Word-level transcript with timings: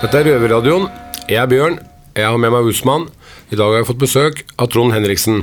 Dette 0.00 0.16
er 0.16 0.30
Røverradioen. 0.30 0.86
Jeg 1.28 1.36
er 1.36 1.48
Bjørn. 1.50 1.74
Jeg 2.16 2.24
har 2.24 2.38
med 2.40 2.54
meg 2.54 2.68
Usman. 2.70 3.02
I 3.52 3.56
dag 3.58 3.68
har 3.68 3.82
jeg 3.82 3.88
fått 3.90 3.98
besøk 4.00 4.38
av 4.56 4.70
Trond 4.72 4.94
Henriksen. 4.94 5.42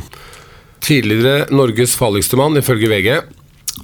Tidligere 0.81 1.45
Norges 1.53 1.93
farligste 1.99 2.39
mann, 2.39 2.57
ifølge 2.57 2.89
VG. 2.89 3.09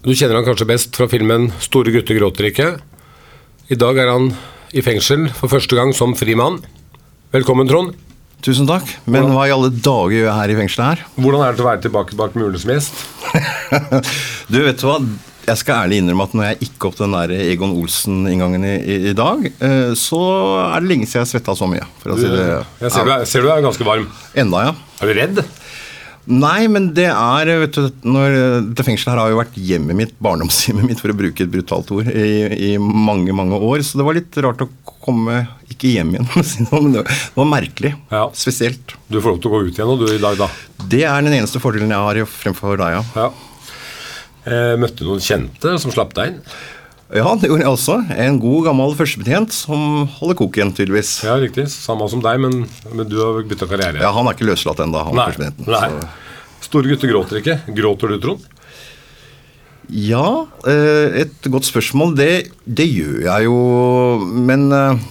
Du 0.02 0.10
kjenner 0.18 0.40
han 0.40 0.48
kanskje 0.48 0.66
best 0.72 0.98
fra 0.98 1.06
filmen 1.12 1.52
'Store 1.62 1.94
gutter 1.94 2.18
gråter 2.18 2.50
ikke'. 2.50 2.72
I 3.70 3.78
dag 3.78 3.98
er 4.02 4.10
han 4.10 4.32
i 4.74 4.82
fengsel 4.82 5.28
for 5.30 5.48
første 5.48 5.78
gang 5.78 5.94
som 5.94 6.16
fri 6.18 6.34
mann. 6.34 6.58
Velkommen, 7.32 7.70
Trond. 7.70 7.94
Tusen 8.42 8.66
takk. 8.66 8.90
Men 9.06 9.30
hva 9.30 9.46
i 9.46 9.54
alle 9.54 9.70
dager 9.70 10.10
gjør 10.10 10.26
jeg 10.26 10.40
her 10.40 10.50
i 10.50 10.58
fengselet 10.58 10.90
her? 10.90 11.06
Hvordan 11.22 11.46
er 11.46 11.54
det 11.54 11.62
å 11.62 11.70
være 11.70 11.84
tilbake 11.86 12.18
bak 12.18 12.34
murene 12.34 12.58
som 12.58 12.74
gjest? 12.74 12.98
Du, 14.52 14.58
vet 14.58 14.82
du 14.82 14.88
hva? 14.90 14.98
Jeg 15.44 15.60
skal 15.60 15.86
ærlig 15.86 16.00
innrømme 16.00 16.28
at 16.30 16.36
når 16.38 16.46
jeg 16.48 16.60
gikk 16.62 16.86
opp 16.88 17.00
den 17.02 17.16
der 17.18 17.34
Egon 17.36 17.74
Olsen-inngangen 17.76 18.64
i, 18.68 18.76
i, 18.80 19.00
i 19.12 19.16
dag, 19.18 19.44
eh, 19.52 19.92
så 20.00 20.22
er 20.70 20.84
det 20.84 20.92
lenge 20.94 21.10
siden 21.10 21.26
jeg 21.26 21.34
svetta 21.34 21.56
så 21.60 21.68
mye. 21.68 21.84
For 22.00 22.14
å 22.14 22.20
si 22.20 22.30
det. 22.32 22.46
Jeg 22.86 22.96
ser, 22.96 23.10
du 23.10 23.12
er, 23.18 23.28
ser 23.28 23.44
du 23.44 23.52
er 23.52 23.66
ganske 23.66 23.88
varm. 23.88 24.08
Enda, 24.40 24.70
ja. 24.70 24.74
Er 25.04 25.12
du 25.12 25.20
redd? 25.20 25.44
Nei, 26.24 26.70
men 26.72 26.94
det 26.96 27.10
er 27.12 27.50
vet 27.66 27.76
du, 27.76 27.90
når, 28.08 28.36
Dette 28.70 28.86
fengselet 28.88 29.12
her 29.12 29.20
har 29.20 29.34
jo 29.34 29.40
vært 29.42 29.58
hjemmet 29.60 29.98
mitt, 30.00 30.14
barndomshjemmet 30.24 30.88
mitt, 30.88 31.02
for 31.04 31.12
å 31.12 31.18
bruke 31.20 31.44
et 31.44 31.52
brutalt 31.52 31.92
ord, 31.92 32.08
i, 32.08 32.46
i 32.70 32.74
mange, 32.80 33.36
mange 33.36 33.60
år. 33.60 33.84
Så 33.84 34.00
det 34.00 34.08
var 34.08 34.16
litt 34.16 34.40
rart 34.46 34.64
å 34.64 34.70
komme 35.04 35.42
Ikke 35.68 35.92
hjem 35.92 36.14
igjen, 36.16 36.30
men 36.72 36.94
det 36.96 37.04
var 37.36 37.50
merkelig. 37.52 37.92
Ja. 38.14 38.30
Spesielt. 38.32 38.96
Du 39.12 39.20
får 39.20 39.36
lov 39.36 39.42
til 39.44 39.52
å 39.52 39.58
gå 39.58 39.66
ut 39.68 39.74
igjen 39.76 39.92
nå, 39.92 39.98
du, 40.00 40.08
i 40.16 40.22
dag, 40.24 40.40
da. 40.40 40.48
Det 40.88 41.04
er 41.10 41.28
den 41.28 41.36
eneste 41.42 41.60
fordelen 41.64 41.92
jeg 41.92 42.08
har 42.08 42.38
fremfor 42.40 42.80
deg, 42.80 43.02
ja. 43.02 43.04
Ja. 43.26 43.53
Eh, 44.44 44.74
møtte 44.82 45.06
noen 45.08 45.22
kjente 45.24 45.78
som 45.80 45.94
slapp 45.94 46.14
deg 46.18 46.34
inn? 46.34 46.40
Ja, 47.14 47.30
det 47.38 47.48
gjorde 47.52 47.62
jeg 47.62 47.70
også. 47.76 47.96
En 48.18 48.40
god, 48.42 48.64
gammel 48.66 48.96
førstebetjent 48.98 49.54
som 49.54 50.08
holder 50.18 50.38
koken, 50.40 50.72
tydeligvis. 50.74 51.12
Ja, 51.28 51.36
riktig. 51.40 51.68
Samme 51.70 52.08
som 52.10 52.24
deg, 52.26 52.40
men, 52.42 52.64
men 52.92 53.06
du 53.12 53.20
har 53.22 53.44
bytta 53.48 53.68
karriere. 53.70 54.02
Ja, 54.02 54.10
Han 54.16 54.28
er 54.28 54.34
ikke 54.36 54.48
løslatt 54.50 54.82
ennå, 54.82 55.04
han 55.06 55.16
Nei. 55.20 55.28
førstebetjenten. 55.30 55.70
Nei. 55.70 55.90
så- 55.94 56.20
Store 56.64 56.88
gutter 56.90 57.12
gråter 57.12 57.38
ikke. 57.42 57.58
Gråter 57.76 58.14
du, 58.14 58.18
Trond? 58.24 58.50
Ja, 59.94 60.48
eh, 60.66 61.22
et 61.24 61.50
godt 61.52 61.68
spørsmål. 61.68 62.16
Det, 62.18 62.30
det 62.66 62.86
gjør 62.88 63.18
jeg 63.28 63.46
jo, 63.50 63.58
men 64.48 64.70
eh, 64.74 65.02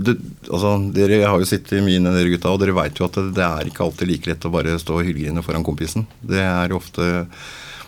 det, 0.00 0.14
altså, 0.48 0.76
Dere 0.94 1.18
har 1.26 1.42
jo 1.42 1.48
sittet 1.50 1.82
mye 1.84 2.00
nede, 2.00 2.16
dere 2.22 2.32
gutta, 2.36 2.52
og 2.54 2.62
dere 2.62 2.76
veit 2.78 2.96
jo 3.02 3.08
at 3.08 3.18
det, 3.18 3.26
det 3.36 3.44
er 3.44 3.68
ikke 3.68 3.84
alltid 3.84 4.08
like 4.08 4.30
lett 4.30 4.46
å 4.48 4.52
bare 4.54 4.78
stå 4.80 5.00
og 5.00 5.04
hylgrine 5.08 5.42
foran 5.44 5.66
kompisen. 5.66 6.06
Det 6.22 6.40
er 6.40 6.72
ofte 6.78 7.26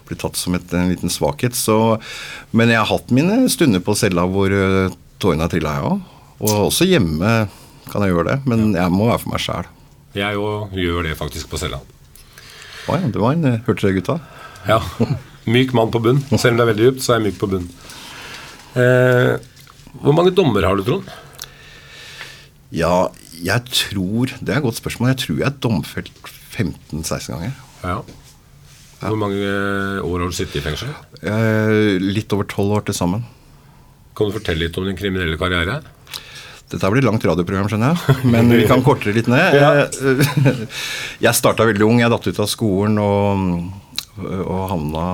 blitt 0.09 0.23
tatt 0.25 0.39
som 0.39 0.57
et, 0.59 0.75
en 0.77 0.91
liten 0.93 1.13
svakhet. 1.13 1.57
Så, 1.59 1.77
men 2.53 2.73
jeg 2.73 2.81
har 2.81 2.91
hatt 2.91 3.15
mine 3.15 3.45
stunder 3.53 3.83
på 3.85 3.97
cella 3.99 4.27
hvor 4.31 4.53
eh, 4.53 4.95
tårene 5.23 5.47
har 5.47 5.53
trilla, 5.53 5.77
jeg 5.79 5.91
òg. 5.91 6.09
Og 6.43 6.55
også 6.69 6.89
hjemme 6.89 7.33
kan 7.93 8.05
jeg 8.05 8.15
gjøre 8.15 8.33
det, 8.33 8.39
men 8.51 8.73
jeg 8.75 8.95
må 8.95 9.09
være 9.11 9.23
for 9.23 9.35
meg 9.35 9.43
sjæl. 9.45 9.71
Jeg 10.19 10.39
òg 10.41 10.77
gjør 10.77 11.09
det 11.09 11.17
faktisk 11.19 11.51
på 11.53 11.61
cella. 11.61 11.81
Å 12.91 12.99
ja, 12.99 13.11
det 13.15 13.21
var 13.23 13.37
en 13.37 13.47
eh, 13.49 13.61
Hørte 13.67 13.87
dere, 13.87 13.99
gutta? 14.01 14.19
Ja. 14.69 14.81
Myk 15.53 15.75
mann 15.75 15.91
på 15.95 16.03
bunn. 16.03 16.23
Selv 16.35 16.55
om 16.55 16.61
det 16.61 16.65
er 16.65 16.73
veldig 16.73 16.89
dypt, 16.91 17.05
så 17.05 17.15
er 17.15 17.21
jeg 17.21 17.33
myk 17.33 17.39
på 17.41 17.49
bunn. 17.51 17.65
Eh, 18.79 19.33
hvor 20.03 20.15
mange 20.17 20.33
dommer 20.35 20.65
har 20.65 20.79
du, 20.79 20.85
Trond? 20.87 21.09
Ja, 22.73 23.11
jeg 23.43 23.67
tror 23.69 24.31
Det 24.41 24.49
er 24.49 24.61
et 24.61 24.65
godt 24.65 24.79
spørsmål. 24.79 25.11
Jeg 25.13 25.21
tror 25.25 25.41
jeg 25.41 25.49
er 25.49 25.59
domfelt 25.65 26.13
15-16 26.55 27.35
ganger. 27.35 27.57
Ja. 27.83 27.97
Hvor 29.03 29.19
mange 29.19 29.43
år 30.03 30.23
har 30.23 30.31
du 30.31 30.37
sittet 30.37 30.61
i 30.61 30.65
fengsel? 30.65 30.93
Eh, 31.23 31.99
litt 32.03 32.33
over 32.35 32.47
tolv 32.51 32.79
år 32.79 32.87
til 32.87 32.97
sammen. 32.97 33.25
Kan 34.17 34.29
du 34.29 34.37
fortelle 34.37 34.67
litt 34.67 34.79
om 34.79 34.87
din 34.87 34.99
kriminelle 34.99 35.39
karriere? 35.41 35.81
Dette 36.73 36.89
blir 36.93 37.05
langt 37.05 37.25
radioprogram, 37.27 37.69
skjønner 37.69 37.93
jeg. 37.93 38.19
Men 38.33 38.53
vi 38.53 38.65
kan 38.69 38.85
korte 38.85 39.11
det 39.11 39.21
litt 39.21 39.31
ned. 39.33 39.57
Jeg, 39.63 40.69
jeg 41.21 41.37
starta 41.37 41.67
veldig 41.69 41.85
ung. 41.85 42.01
Jeg 42.01 42.13
datt 42.13 42.29
ut 42.31 42.41
av 42.41 42.49
skolen 42.49 42.97
og, 43.03 43.43
og 44.23 44.63
havna 44.71 45.05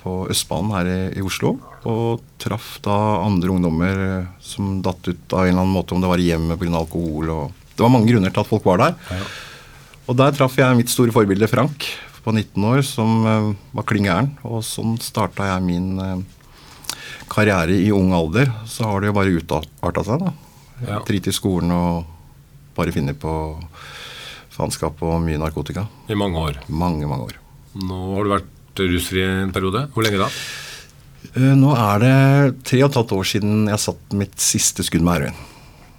på 0.00 0.16
Østbanen 0.32 0.74
her 0.74 0.90
i, 0.90 0.98
i 1.20 1.24
Oslo. 1.24 1.54
Og 1.86 2.24
traff 2.42 2.78
da 2.84 2.96
andre 3.22 3.52
ungdommer 3.54 4.00
som 4.42 4.80
datt 4.82 5.06
ut 5.06 5.36
av 5.36 5.44
en 5.44 5.52
eller 5.52 5.62
annen 5.62 5.76
måte, 5.76 5.94
om 5.94 6.02
det 6.02 6.10
var 6.10 6.22
i 6.22 6.30
hjemmet 6.32 6.58
pga. 6.58 6.72
alkohol. 6.80 7.30
Og 7.30 7.68
det 7.76 7.84
var 7.84 7.94
mange 7.94 8.10
grunner 8.10 8.34
til 8.34 8.42
at 8.42 8.50
folk 8.50 8.66
var 8.66 8.82
der. 8.82 9.22
Og 10.08 10.18
der 10.18 10.34
traff 10.36 10.58
jeg 10.58 10.80
mitt 10.80 10.92
store 10.92 11.14
forbilde 11.14 11.48
Frank 11.50 11.86
på 12.24 12.32
19 12.32 12.64
år, 12.70 12.80
som 12.86 13.26
eh, 13.28 13.50
var 13.76 13.86
klin 13.88 14.08
gæren. 14.08 14.30
Og 14.48 14.64
sånn 14.66 14.96
starta 15.02 15.50
jeg 15.50 15.66
min 15.66 15.90
eh, 16.00 16.16
karriere 17.32 17.76
i 17.76 17.90
ung 17.94 18.14
alder. 18.16 18.50
Så 18.68 18.88
har 18.88 19.00
det 19.04 19.12
jo 19.12 19.18
bare 19.18 19.36
utarta 19.38 20.04
seg, 20.06 20.24
da. 20.24 20.34
Ja. 20.84 21.00
Drit 21.06 21.28
i 21.30 21.34
skolen 21.34 21.70
og 21.74 22.08
bare 22.74 22.94
finne 22.94 23.14
på 23.14 23.30
faenskap 24.54 25.00
og 25.04 25.20
mye 25.24 25.38
narkotika. 25.40 25.86
I 26.10 26.18
mange 26.18 26.40
år. 26.40 26.60
Mange, 26.68 27.06
mange 27.10 27.30
år. 27.30 27.40
Nå 27.78 28.00
har 28.16 28.26
du 28.26 28.34
vært 28.36 28.84
rusfri 28.84 29.22
en 29.26 29.52
periode. 29.54 29.86
Hvor 29.94 30.06
lenge 30.06 30.22
da? 30.22 30.30
Eh, 31.34 31.52
Nå 31.58 31.72
er 31.76 32.02
det 32.04 32.14
tre 32.68 32.82
og 32.84 32.90
et 32.90 33.00
halvt 33.00 33.16
år 33.18 33.28
siden 33.34 33.66
jeg 33.70 33.82
satt 33.82 34.16
mitt 34.16 34.38
siste 34.42 34.86
skudd 34.86 35.04
med 35.06 35.18
heroin. 35.18 35.42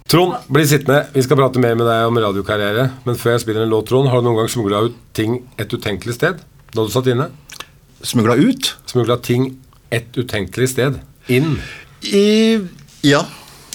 Trond, 0.06 0.34
bli 0.46 0.66
sittende. 0.68 1.06
Vi 1.12 1.22
skal 1.22 1.38
prate 1.40 1.58
mer 1.58 1.74
med 1.74 1.88
deg 1.88 2.04
om 2.06 2.18
radiokarriere. 2.22 2.84
Men 3.02 3.16
før 3.18 3.34
jeg 3.34 3.42
spiller 3.42 3.64
en 3.64 3.72
låt, 3.72 3.88
Trond, 3.90 4.06
har 4.12 4.22
du 4.22 4.28
noen 4.28 4.38
gang 4.38 4.50
smugla 4.52 4.84
ut 4.86 5.00
ting 5.18 5.40
et 5.58 5.72
utenkelig 5.74 6.14
sted? 6.14 6.44
Da 6.70 6.84
du 6.86 6.92
satt 6.94 7.08
inne? 7.10 7.26
Smugla 8.06 8.36
ut? 8.38 8.68
Smugla 8.86 9.16
ting 9.18 9.48
et 9.90 10.14
utenkelig 10.14 10.68
sted? 10.76 11.00
Inn? 11.26 11.56
I 12.06 12.62
Ja, 13.02 13.24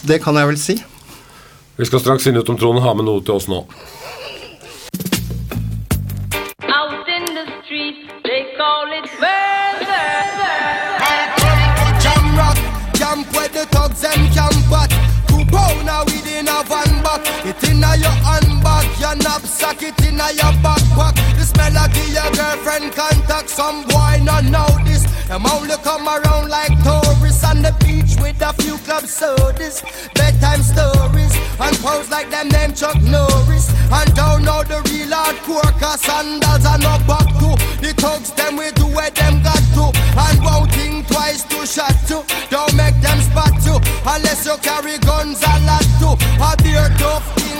det 0.07 0.21
kan 0.23 0.39
jeg 0.39 0.47
vel 0.53 0.59
si. 0.59 0.77
Vi 1.75 1.87
skal 1.89 1.99
straks 2.03 2.23
finne 2.23 2.39
ut 2.39 2.49
om 2.51 2.59
Trond 2.59 2.79
har 2.79 2.95
med 2.95 3.09
noe 3.09 3.23
til 3.27 3.35
oss 3.35 3.49
nå. 3.51 3.65
Inna 17.91 18.03
your 18.03 18.23
handbag, 18.23 18.99
your 18.99 19.15
knapsack, 19.15 19.83
it 19.83 19.99
inna 20.05 20.31
your 20.33 20.53
backpack. 20.63 21.15
The 21.37 21.43
smell 21.43 21.77
of 21.77 21.95
your 22.13 22.31
girlfriend 22.35 22.93
contact. 22.93 23.49
Some 23.49 23.83
boy 23.83 24.19
not 24.23 24.45
know 24.45 24.67
this. 24.85 25.03
Them 25.27 25.45
only 25.45 25.75
come 25.83 26.07
around 26.07 26.49
like 26.49 26.71
tourists 26.83 27.43
on 27.43 27.61
the 27.61 27.73
beach 27.79 28.19
with 28.21 28.41
a 28.41 28.53
few 28.61 28.77
club 28.79 29.05
sodas, 29.05 29.81
bedtime 30.15 30.61
stories, 30.61 31.33
and 31.59 31.75
pose 31.79 32.09
like 32.09 32.29
them 32.29 32.49
name 32.49 32.73
Chuck 32.73 33.01
Norris. 33.01 33.71
And 33.91 34.13
don't 34.15 34.43
know 34.43 34.63
the 34.63 34.81
real 34.91 35.11
hardcore, 35.11 35.71
cause 35.79 36.01
sandals 36.01 36.65
are 36.65 36.77
not 36.79 37.05
back 37.07 37.27
to. 37.39 37.49
The 37.81 37.93
thugs 37.97 38.31
them 38.31 38.57
we 38.57 38.71
do 38.71 38.87
where 38.87 39.11
them 39.11 39.43
got 39.43 39.63
to, 39.75 39.91
and 39.95 40.43
won't 40.43 40.71
think 40.71 41.07
twice 41.07 41.43
to 41.43 41.65
shot 41.65 41.95
to. 42.07 42.23
Don't 42.49 42.75
make 42.75 42.99
them 43.01 43.19
spot 43.21 43.55
you, 43.65 43.79
unless 44.05 44.45
you 44.45 44.55
carry 44.61 44.97
guns 44.99 45.41
a 45.43 45.59
lot 45.63 45.87
to. 45.99 46.09
A 46.43 46.55
beer 46.63 46.89
tough 46.97 47.50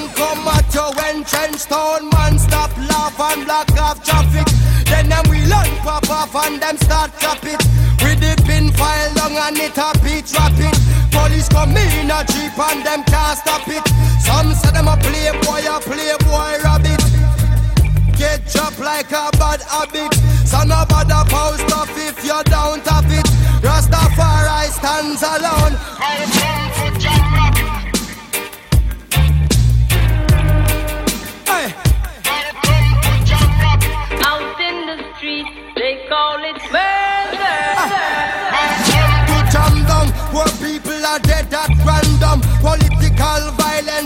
come 0.52 0.58
at 0.58 0.74
you 0.74 0.88
when 0.98 1.24
town 1.24 2.10
man 2.10 2.40
stop 2.40 2.76
laugh 2.78 3.20
and 3.20 3.46
block 3.46 3.72
off 3.80 4.04
traffic. 4.04 4.48
Then 4.86 5.10
them 5.10 5.24
we 5.30 5.40
learn 5.46 5.72
pop 5.84 6.10
off 6.10 6.36
and 6.36 6.62
them 6.62 6.78
start 6.78 7.12
chop 7.20 7.44
it. 7.44 7.62
With 8.04 8.20
the 8.20 8.42
pin 8.46 8.72
file 8.72 9.14
long 9.18 9.36
and 9.38 9.58
it 9.58 9.78
a 9.78 9.92
beat 10.04 10.32
rapid. 10.34 10.76
Police 11.12 11.50
come 11.50 11.76
in 11.78 12.12
a 12.12 12.24
jeep 12.26 12.58
and 12.58 12.86
them 12.86 13.04
can't 13.04 13.38
stop 13.38 13.68
it. 13.68 13.86
Some 14.22 14.54
say 14.54 14.72
them 14.72 14.88
a 14.88 14.98
playboy, 14.98 15.64
a 15.70 15.80
playboy 15.80 16.62
rabbit. 16.64 17.02
Get 18.18 18.48
chopped 18.48 18.80
like 18.80 19.12
a 19.12 19.30
bad 19.38 19.62
habit. 19.62 20.14
So 20.46 20.64
no 20.64 20.86
bother 20.90 21.24
post 21.30 21.72
off 21.74 21.92
if 21.96 22.24
you 22.24 22.42
don't 22.46 22.86
have 22.88 23.12
it. 23.12 23.28
Rastafari 23.64 24.68
stands 24.72 25.24
alone. 25.24 25.76
Hey. 26.00 27.31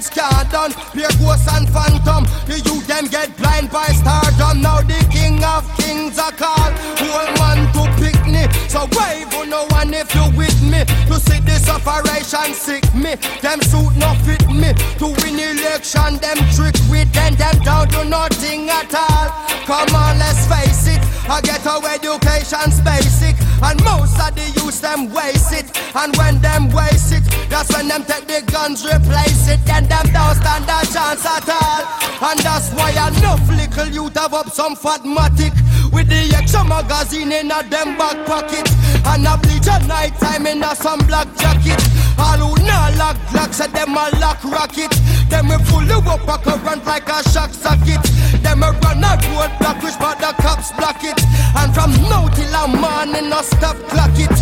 Violence 0.06 0.10
can't 0.10 0.52
done. 0.52 0.74
Pure 0.92 1.10
ghosts 1.19 1.48
and 1.54 1.69
phantom. 1.69 2.24
The 2.46 2.62
youth 2.66 2.88
them 2.88 3.07
get 3.07 3.36
blind 3.38 3.72
by 3.72 3.88
stardom. 3.88 4.62
Now 4.62 4.81
the 4.81 5.00
king 5.12 5.44
of 5.44 5.66
kings 5.78 6.18
are 6.19 6.31
called. 6.31 6.74
Whole 7.00 7.31
man 7.40 7.72
to 7.74 7.84
pick 8.02 8.19
me. 8.25 8.46
So 8.68 8.86
wave 8.98 9.34
on 9.34 9.50
no 9.50 9.66
one 9.69 9.94
if 9.94 10.13
you 10.13 10.25
with 10.36 10.60
me. 10.62 10.86
To 11.07 11.19
see 11.19 11.40
this 11.42 11.69
operation 11.69 12.54
sick 12.54 12.86
me. 12.94 13.16
Them 13.42 13.62
suit 13.62 13.96
no 13.98 14.13
fit 14.25 14.46
me. 14.50 14.74
To 15.00 15.07
win 15.22 15.40
election, 15.40 16.18
them 16.18 16.38
trick 16.54 16.75
with 16.90 17.12
them. 17.13 17.36
Them 17.36 17.58
down 17.63 17.88
to 17.90 18.06
nothing 18.06 18.69
at 18.69 18.94
all. 18.94 19.30
Come 19.66 19.96
on, 19.96 20.19
let's 20.19 20.46
face 20.48 20.88
it. 20.88 21.01
I 21.28 21.42
get 21.42 21.66
our 21.66 21.81
education's 21.90 22.81
basic. 22.81 23.36
And 23.62 23.81
most 23.84 24.19
of 24.19 24.36
the 24.36 24.46
youths 24.56 24.64
them 24.86 25.10
waste 25.10 25.52
it. 25.52 25.68
And 25.96 26.16
when 26.16 26.40
them 26.42 26.70
waste 26.70 27.12
it, 27.12 27.26
that's 27.50 27.74
when 27.74 27.88
them 27.88 28.06
take 28.06 28.28
the 28.30 28.46
guns, 28.46 28.86
replace 28.86 29.50
it. 29.50 29.60
Then 29.66 29.90
them 29.90 30.06
don't 30.14 30.38
stand 30.38 30.70
a 30.70 30.80
chance 30.86 31.26
at 31.26 31.50
all. 31.50 31.82
And 32.30 32.40
that's 32.46 32.70
why 32.78 32.92
enough 32.94 33.42
little 33.50 33.90
youth 33.90 34.16
have 34.16 34.34
up 34.34 34.50
some 34.50 34.76
fatmatic. 34.76 35.54
With 35.92 36.10
the 36.10 36.22
extra 36.38 36.64
magazine 36.64 37.32
in 37.32 37.50
a 37.50 37.64
them 37.64 37.98
back 37.98 38.26
pocket. 38.30 38.70
And 39.10 39.26
a 39.26 39.38
bleach 39.42 39.68
at 39.68 39.88
night 39.88 40.14
time 40.22 40.46
in 40.46 40.62
a 40.62 40.76
some 40.76 41.00
black 41.10 41.34
jacket. 41.36 41.82
All 42.18 42.38
who 42.38 42.56
not 42.64 42.96
lock 42.96 43.18
glock 43.34 43.54
said 43.54 43.72
them 43.72 43.98
a 43.98 44.10
lock 44.22 44.44
rocket. 44.44 44.94
Them 45.30 45.50
we 45.50 45.58
full 45.66 45.90
of 45.92 46.08
up 46.08 46.30
a 46.30 46.38
current 46.38 46.86
like 46.86 47.10
a 47.10 47.24
shock 47.30 47.52
socket. 47.52 48.04
Them 48.44 48.62
a 48.62 48.72
run 48.86 49.04
a 49.04 49.18
road 49.34 49.52
block 49.60 49.82
which 49.82 49.98
but 50.00 50.20
the 50.20 50.32
cops 50.42 50.72
block 50.78 51.02
it. 51.04 51.20
And 51.58 51.74
from 51.74 51.92
now 52.10 52.28
till 52.30 52.54
a 52.54 52.68
morning 52.68 53.30
no 53.30 53.42
stop 53.42 53.78
clock 53.90 54.14
it. 54.16 54.36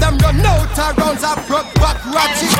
Them 0.00 0.18
run 0.18 0.40
out 0.40 0.78
of 0.78 0.98
rounds 0.98 1.24
I 1.24 1.34
broke 1.46 1.74
back 1.74 1.98
ratchet. 2.14 2.52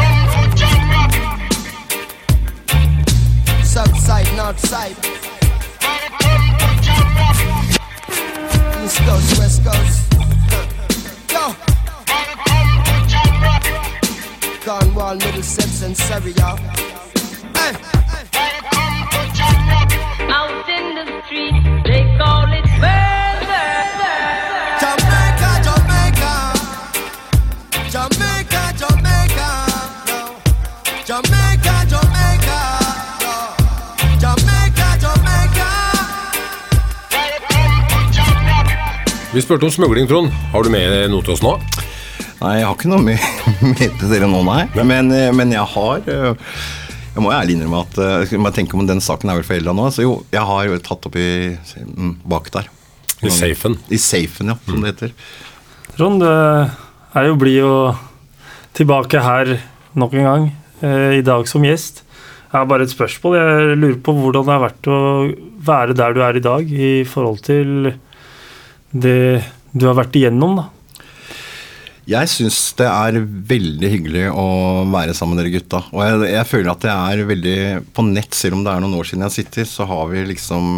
South 3.65 3.99
side, 3.99 4.37
north 4.37 4.59
side. 4.61 4.97
East 8.85 8.99
coast, 8.99 9.39
west 9.39 9.65
coast. 9.65 9.97
Yo. 11.33 11.55
Cornwall, 14.65 15.17
Middlesex, 15.17 15.83
and 15.83 15.97
Surrey, 15.97 16.33
y'all. 16.33 16.57
Hey. 17.55 17.73
Out 20.29 20.69
in 20.69 20.95
the 20.95 21.23
street, 21.25 21.66
Vi 39.37 39.43
spurte 39.43 39.67
om 39.67 39.71
smugling, 39.71 40.07
Trond. 40.09 40.31
Har 40.53 40.65
du 40.65 40.71
med 40.73 41.11
noe 41.13 41.21
til 41.21 41.35
oss 41.35 41.43
nå? 41.45 41.51
Nei, 42.39 42.55
jeg 42.57 42.65
har 42.65 42.71
ikke 42.73 42.89
noe 42.89 43.03
med, 43.05 43.25
med 43.75 43.99
til 44.01 44.09
dere 44.09 44.31
nå, 44.33 44.39
nei. 44.47 44.63
Men, 44.81 45.11
eh, 45.13 45.29
men 45.37 45.51
jeg 45.53 45.69
har 45.75 46.07
eh, 46.09 46.55
Jeg 47.11 47.21
må 47.21 47.29
jo 47.29 47.35
ærlig 47.37 47.59
innrømme 47.59 47.83
at 47.85 47.99
Skal 47.99 48.39
Jeg 48.39 48.41
må 48.47 48.53
tenke 48.57 48.79
om 48.81 48.89
den 48.89 49.03
saken 49.05 49.29
er 49.29 49.37
vel 49.37 49.45
forelda 49.45 49.75
nå. 49.77 49.91
Så 49.93 50.07
jo, 50.07 50.15
jeg 50.33 50.41
har 50.41 50.71
jo 50.71 50.79
tatt 50.87 51.05
opp 51.11 51.19
i 51.21 51.53
mm, 51.53 52.15
bak 52.33 52.49
der. 52.55 52.71
I 53.21 53.35
safen. 53.37 53.77
I 53.93 54.01
safen, 54.01 54.55
ja, 54.55 54.57
som 54.71 54.81
det 54.81 54.95
heter. 54.95 55.13
Trond, 55.99 56.25
det 56.25 56.33
er 57.21 57.29
jo 57.29 57.37
blid 57.45 57.61
å 57.69 57.77
tilbake 58.81 59.21
her 59.21 59.53
nok 60.01 60.17
en 60.17 60.31
gang, 60.31 60.49
eh, 60.81 61.19
i 61.19 61.23
dag 61.29 61.45
som 61.53 61.69
gjest. 61.69 62.07
Jeg 62.47 62.57
har 62.57 62.73
bare 62.73 62.89
et 62.89 62.97
spørsmål. 62.97 63.37
Jeg 63.37 63.79
lurer 63.85 64.01
på 64.01 64.17
hvordan 64.17 64.49
det 64.49 64.57
har 64.57 64.65
vært 64.65 64.93
å 64.97 64.99
være 65.69 66.01
der 66.01 66.17
du 66.17 66.25
er 66.25 66.41
i 66.41 66.47
dag, 66.49 66.77
i 66.89 66.93
forhold 67.05 67.45
til 67.45 67.93
det 69.03 69.45
du 69.77 69.87
har 69.89 69.99
vært 69.99 70.17
igjennom, 70.19 70.57
da. 70.61 70.71
Jeg 72.07 72.31
syns 72.31 72.57
det 72.79 72.87
er 72.87 73.17
veldig 73.51 73.89
hyggelig 73.91 74.29
å 74.31 74.47
være 74.93 75.15
sammen 75.17 75.35
med 75.35 75.43
dere 75.43 75.57
gutta. 75.57 75.81
Og 75.91 76.05
jeg, 76.05 76.29
jeg 76.37 76.47
føler 76.47 76.69
at 76.71 76.85
det 76.85 76.93
er 76.93 77.23
veldig 77.27 77.57
På 77.97 78.05
nett, 78.07 78.37
selv 78.37 78.55
om 78.55 78.63
det 78.63 78.71
er 78.71 78.85
noen 78.85 78.95
år 78.95 79.09
siden 79.09 79.25
jeg 79.27 79.35
sitter, 79.41 79.67
så 79.67 79.89
har 79.91 80.05
vi 80.13 80.23
liksom 80.29 80.69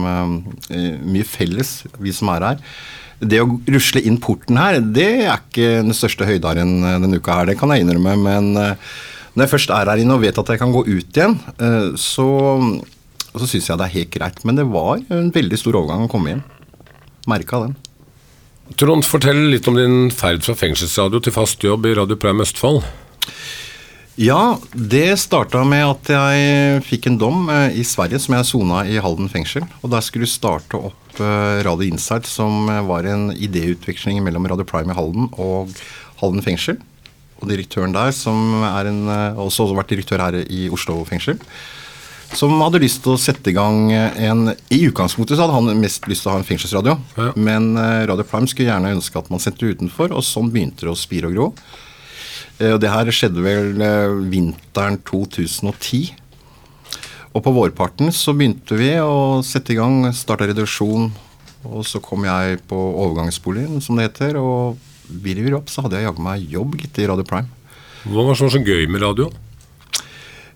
eh, 0.72 0.94
mye 1.04 1.26
felles, 1.28 1.82
vi 2.00 2.14
som 2.16 2.32
er 2.32 2.46
her. 2.46 2.62
Det 3.20 3.42
å 3.42 3.50
rusle 3.68 4.00
inn 4.08 4.16
porten 4.24 4.56
her, 4.56 4.78
det 4.80 5.10
er 5.26 5.34
ikke 5.34 5.82
den 5.82 5.96
største 5.96 6.24
høydaren 6.28 6.78
eh, 6.80 6.96
denne 7.04 7.20
uka 7.20 7.42
her, 7.42 7.50
det 7.52 7.58
kan 7.60 7.74
jeg 7.74 7.84
innrømme. 7.84 8.14
Men 8.24 8.48
eh, 8.62 8.94
når 9.34 9.44
jeg 9.44 9.52
først 9.52 9.74
er 9.76 9.92
her 9.92 10.00
inne 10.00 10.16
og 10.16 10.24
vet 10.24 10.40
at 10.40 10.54
jeg 10.54 10.62
kan 10.62 10.72
gå 10.72 10.86
ut 10.88 11.20
igjen, 11.20 11.36
eh, 11.60 11.90
så, 12.00 12.28
så 13.34 13.50
syns 13.50 13.68
jeg 13.68 13.76
det 13.76 13.90
er 13.90 13.96
helt 13.98 14.14
greit. 14.16 14.40
Men 14.48 14.56
det 14.62 14.64
var 14.72 15.04
en 15.12 15.28
veldig 15.36 15.60
stor 15.60 15.76
overgang 15.82 16.08
å 16.08 16.10
komme 16.14 16.32
hjem. 16.32 16.42
Merka 17.28 17.66
den. 17.66 17.76
Trond, 18.76 19.04
fortell 19.06 19.48
litt 19.52 19.68
om 19.70 19.76
din 19.78 20.08
ferd 20.12 20.42
fra 20.44 20.54
fengselsradio 20.58 21.22
til 21.24 21.32
fast 21.32 21.62
jobb 21.64 21.86
i 21.88 21.94
Radio 21.96 22.18
Prime 22.20 22.44
Østfold. 22.44 22.82
Ja, 24.18 24.58
det 24.74 25.14
starta 25.22 25.60
med 25.62 25.84
at 25.86 26.08
jeg 26.10 26.82
fikk 26.82 27.06
en 27.06 27.20
dom 27.20 27.46
eh, 27.54 27.76
i 27.78 27.84
Sverige 27.86 28.18
som 28.18 28.34
jeg 28.34 28.48
sona 28.48 28.80
i 28.82 28.98
Halden 28.98 29.30
fengsel. 29.30 29.62
Og 29.78 29.92
der 29.92 30.02
skulle 30.02 30.26
du 30.26 30.32
starte 30.32 30.80
opp 30.90 31.20
eh, 31.22 31.60
Radio 31.62 31.86
Insight, 31.86 32.26
som 32.26 32.66
eh, 32.66 32.82
var 32.82 33.06
en 33.06 33.30
idéutveksling 33.30 34.18
mellom 34.26 34.50
Radio 34.50 34.66
Prime 34.66 34.90
i 34.90 34.98
Halden 34.98 35.30
og 35.38 35.70
Halden 36.18 36.42
fengsel. 36.42 36.80
Og 37.38 37.46
direktøren 37.46 37.94
der, 37.94 38.10
som 38.10 38.64
er 38.66 38.90
en, 38.90 39.04
også 39.38 39.68
har 39.70 39.78
vært 39.78 39.94
direktør 39.94 40.24
her 40.26 40.40
i 40.42 40.66
Oslo 40.74 40.98
fengsel, 41.06 41.38
som 42.36 42.52
hadde 42.60 42.80
lyst 42.82 43.02
til 43.04 43.14
å 43.14 43.20
sette 43.20 43.50
i 43.50 43.54
gang 43.56 43.90
en 43.92 44.50
I 44.70 44.78
utgangspunktet 44.90 45.38
så 45.38 45.46
hadde 45.46 45.56
han 45.56 45.80
mest 45.80 46.06
lyst 46.10 46.22
til 46.24 46.30
å 46.30 46.34
ha 46.36 46.40
en 46.42 46.46
fengselsradio, 46.48 46.98
Ja. 47.16 47.32
men 47.36 47.76
eh, 47.76 48.06
Radio 48.10 48.24
Prime 48.28 48.46
skulle 48.50 48.68
gjerne 48.70 48.92
ønske 48.96 49.18
at 49.18 49.30
man 49.32 49.40
sendte 49.40 49.68
utenfor, 49.70 50.12
og 50.12 50.22
sånn 50.26 50.50
begynte 50.52 50.84
det 50.86 50.92
å 50.92 50.98
spire 50.98 51.30
og 51.30 51.34
gro. 51.34 51.46
Eh, 52.60 52.72
Og 52.74 52.80
det 52.80 52.90
her 52.92 53.06
skjedde 53.14 53.42
vel 53.42 53.80
eh, 53.80 54.18
vinteren 54.30 54.98
2010. 55.08 56.12
Og 57.34 57.42
på 57.44 57.52
vårparten 57.54 58.10
så 58.12 58.32
begynte 58.36 58.76
vi 58.76 58.92
å 59.00 59.40
sette 59.44 59.72
i 59.72 59.76
gang, 59.78 60.08
starta 60.16 60.46
reduksjon. 60.48 61.10
Og 61.68 61.84
så 61.86 62.00
kom 62.00 62.24
jeg 62.24 62.60
på 62.70 62.76
overgangsboligen, 62.76 63.80
som 63.84 63.96
det 63.98 64.08
heter. 64.08 64.38
Og 64.40 64.78
virrer 65.08 65.54
opp, 65.58 65.68
så 65.72 65.82
hadde 65.84 65.96
jeg 66.00 66.06
jaggu 66.08 66.22
meg 66.24 66.44
jobb 66.50 66.76
gitt 66.80 66.98
i 67.02 67.06
Radio 67.08 67.24
Prime. 67.28 67.48
Hva 68.04 68.24
var 68.24 68.32
det 68.32 68.38
som 68.40 68.48
var 68.48 68.56
så 68.56 68.64
gøy 68.64 68.86
med 68.88 69.02
radio? 69.04 69.28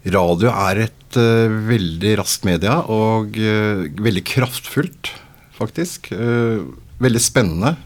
Radio 0.04 0.50
er 0.50 0.82
et 0.88 0.96
eh, 1.20 1.56
veldig 1.68 2.14
raskt 2.20 2.46
media, 2.48 2.80
og 2.90 3.36
eh, 3.38 3.88
veldig 4.02 4.24
kraftfullt, 4.28 5.12
faktisk. 5.56 6.12
Eh, 6.14 6.62
veldig 7.02 7.22
spennende, 7.22 7.76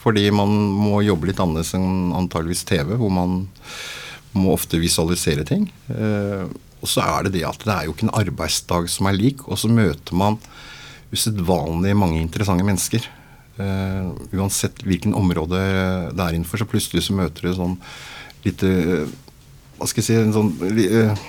fordi 0.00 0.30
man 0.32 0.52
må 0.72 1.02
jobbe 1.04 1.28
litt 1.28 1.40
annerledes 1.40 1.74
enn 1.76 2.14
antageligvis 2.16 2.64
TV, 2.68 2.94
hvor 2.96 3.10
man 3.12 3.42
må 4.36 4.54
ofte 4.54 4.80
visualisere 4.80 5.44
ting. 5.48 5.66
Og 6.80 6.88
så 6.88 7.04
er 7.04 7.26
det 7.26 7.34
det 7.34 7.44
at 7.48 7.60
det 7.64 7.74
er 7.74 7.84
jo 7.84 7.92
ikke 7.92 8.06
en 8.06 8.14
arbeidsdag 8.16 8.88
som 8.92 9.08
er 9.08 9.16
lik, 9.16 9.44
og 9.48 9.60
så 9.60 9.68
møter 9.68 10.16
man 10.16 10.38
usedvanlig 11.12 11.92
mange 11.96 12.20
interessante 12.20 12.64
mennesker. 12.66 13.04
Uh, 13.56 14.12
uansett 14.36 14.82
hvilken 14.84 15.14
område 15.16 15.56
det 16.12 16.20
er 16.20 16.34
innenfor, 16.36 16.60
så 16.60 16.68
plutselig 16.68 17.06
så 17.06 17.14
møter 17.16 17.46
du 17.46 17.54
sånn 17.56 17.78
litt 18.44 18.60
uh, 18.68 19.06
Hva 19.78 19.88
skal 19.88 20.02
jeg 20.02 20.08
si 20.10 20.16
en 20.20 20.34
sånn 20.34 20.50
eh, 20.76 21.22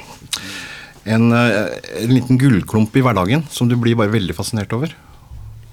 en, 1.08 1.32
eh, 1.34 1.74
en 2.04 2.14
liten 2.14 2.38
gullklump 2.42 2.96
i 3.00 3.04
hverdagen 3.06 3.46
som 3.54 3.68
du 3.72 3.76
blir 3.80 3.96
bare 4.00 4.12
veldig 4.14 4.36
fascinert 4.38 4.74
over. 4.76 4.94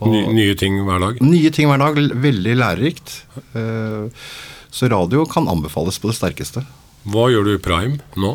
Og- 0.00 0.10
nye, 0.10 0.32
nye 0.34 0.54
ting 0.58 0.78
hver 0.86 1.00
dag? 1.00 1.20
Nye 1.22 1.50
ting 1.54 1.68
hver 1.70 1.78
dag. 1.82 1.94
Veldig 1.96 2.56
lærerikt. 2.60 3.22
Eh, 3.54 4.08
Så 4.74 4.88
radio 4.90 5.22
kan 5.30 5.46
anbefales 5.46 6.00
på 6.02 6.08
det 6.10 6.16
sterkeste. 6.18 6.64
Hva 7.06 7.28
gjør 7.30 7.44
du 7.46 7.52
i 7.54 7.60
Prime 7.62 8.00
nå? 8.18 8.32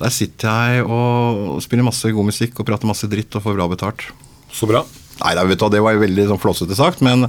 Der 0.00 0.10
sitter 0.10 0.48
jeg 0.48 0.82
og 0.90 1.60
spiller 1.62 1.84
masse 1.86 2.10
god 2.10 2.26
musikk 2.26 2.58
og 2.58 2.66
prater 2.66 2.88
masse 2.90 3.06
dritt 3.06 3.36
og 3.36 3.44
får 3.44 3.54
bra 3.54 3.68
betalt. 3.70 4.06
Så 4.50 4.66
bra. 4.66 4.82
Nei, 5.22 5.34
vet 5.46 5.60
du, 5.60 5.68
det 5.68 5.82
var 5.84 5.92
jo 5.94 6.00
veldig 6.00 6.24
sånn 6.32 6.40
flåsete 6.40 6.74
sagt, 6.74 7.02
men 7.04 7.26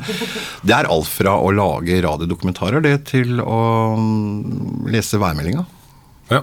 det 0.63 0.71
er 0.73 0.87
alt 0.89 1.05
fra 1.11 1.35
å 1.37 1.51
lage 1.53 1.99
radiodokumentarer 2.01 2.81
det 2.81 2.95
til 3.11 3.37
å 3.43 3.59
mm, 3.99 4.87
lese 4.89 5.19
værmeldinga, 5.21 5.65
Ja. 6.31 6.41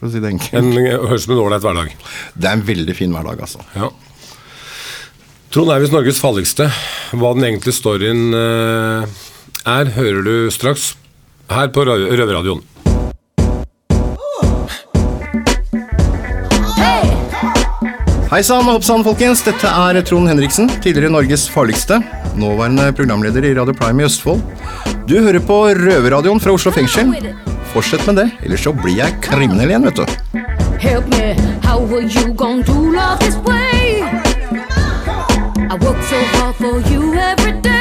For 0.00 0.08
å 0.08 0.12
si 0.14 0.20
det 0.24 0.30
enkelt. 0.32 0.54
En, 0.56 0.70
høres 1.04 1.22
ut 1.22 1.28
som 1.28 1.34
en 1.36 1.42
ålreit 1.44 1.64
hverdag. 1.66 1.92
Det 2.34 2.48
er 2.48 2.56
en 2.58 2.64
veldig 2.66 2.96
fin 2.96 3.12
hverdag, 3.14 3.42
altså. 3.44 3.60
Ja. 3.76 3.90
Trond 5.50 5.72
er 5.74 5.82
visst 5.82 5.92
Norges 5.94 6.20
farligste. 6.22 6.68
Hva 7.12 7.32
den 7.36 7.44
egentlige 7.48 7.74
storyen 7.76 8.28
eh, 8.38 9.20
er, 9.68 9.92
hører 9.98 10.22
du 10.26 10.34
straks 10.54 10.92
her 11.50 11.72
på 11.74 11.82
Rø- 11.88 12.06
Røverradioen. 12.16 12.62
Hei 18.30 18.44
sann 18.46 18.62
og 18.68 18.76
hopp 18.76 18.84
sann, 18.86 19.02
folkens. 19.02 19.40
Dette 19.42 19.66
er 19.66 19.98
Trond 20.06 20.30
Henriksen, 20.30 20.68
tidligere 20.84 21.10
Norges 21.10 21.48
farligste. 21.50 21.98
Nåværende 22.38 22.92
programleder 22.94 23.48
i 23.48 23.54
Radio 23.58 23.74
Prime 23.74 24.04
i 24.04 24.06
Østfold. 24.06 24.44
Du 25.10 25.16
hører 25.18 25.42
på 25.42 25.56
Røverradioen 25.74 26.38
fra 26.42 26.54
Oslo 26.54 26.70
fengsel. 26.74 27.10
Fortsett 27.72 28.06
med 28.06 28.16
det, 28.16 28.30
ellers 28.42 28.64
så 28.64 28.72
blir 28.72 28.96
jeg 28.98 29.20
kriminell 29.22 29.70
igjen, 29.70 29.84
vet 29.86 29.96
du. 29.96 30.06
Help 30.82 31.06
me, 31.14 31.34
how 31.62 31.78
are 31.94 32.02
you 32.02 32.32
gonna 32.34 32.62
do 32.62 32.92
love 32.92 33.18
this 33.20 33.36
way? 33.46 34.02
I 35.70 35.76
work 35.80 36.02
so 36.02 36.18
hard 36.34 36.56
for 36.56 36.80
you 36.90 37.14
every 37.14 37.60
day. 37.62 37.79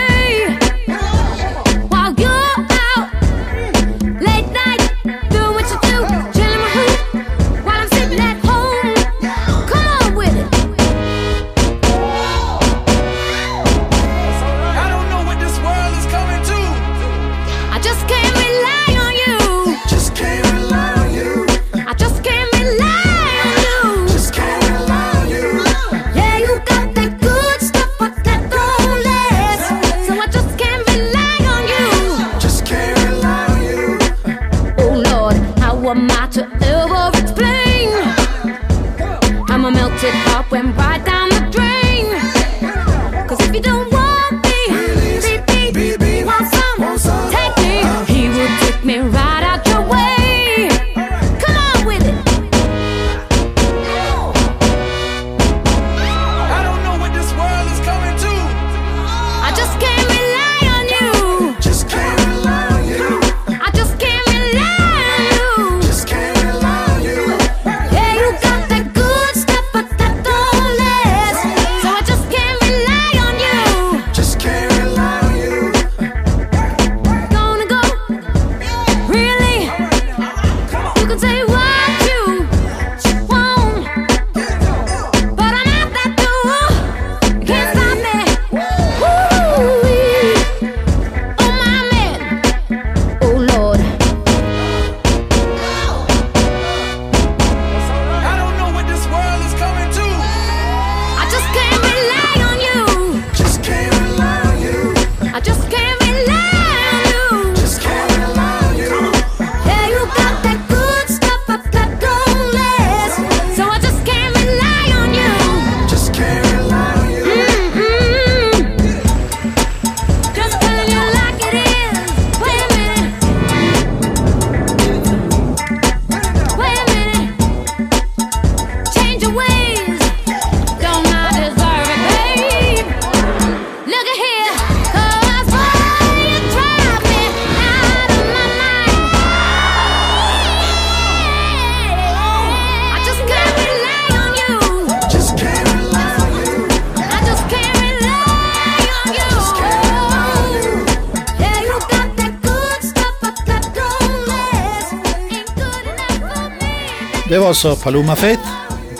Det 157.30 157.38
var 157.38 157.48
altså 157.48 157.76
Paloma 157.76 158.16
Faith, 158.16 158.42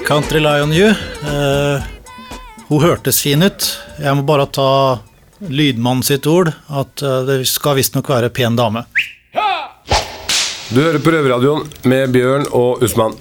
Country 0.08 0.38
Lion 0.40 0.74
You. 0.74 0.90
Uh, 1.26 1.82
hun 2.68 2.84
hørtes 2.84 3.24
fin 3.26 3.42
ut. 3.42 3.66
Jeg 3.98 4.14
må 4.14 4.22
bare 4.22 4.44
ta 4.54 4.66
lydmannen 5.50 6.06
sitt 6.06 6.28
ord, 6.30 6.52
at 6.70 7.02
eh, 7.02 7.24
det 7.26 7.38
skal 7.50 7.80
visstnok 7.80 8.12
være 8.12 8.30
pen 8.30 8.54
dame. 8.60 8.84
Du 10.70 10.78
hører 10.78 11.00
på 11.02 11.14
Røverradioen 11.16 11.66
med 11.90 12.14
Bjørn 12.14 12.46
og 12.54 12.84
Usman. 12.86 13.16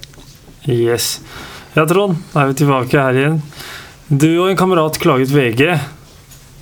Yes. 0.68 1.22
Ja, 1.72 1.86
Trond, 1.88 2.18
da 2.34 2.42
er 2.42 2.52
vi 2.52 2.58
tilbake 2.60 3.00
her 3.00 3.16
igjen. 3.22 3.40
Du 4.10 4.28
og 4.34 4.50
en 4.50 4.60
kamerat 4.60 5.00
klaget 5.00 5.32
VG 5.32 5.70